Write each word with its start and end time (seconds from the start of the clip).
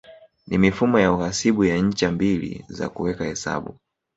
Ni 0.47 0.57
mifumo 0.57 0.99
ya 0.99 1.11
uhasibu 1.13 1.63
ya 1.65 1.77
ncha 1.77 2.11
mbili 2.11 2.65
za 2.67 2.89
kuweka 2.89 3.25
hesabu 3.25 3.75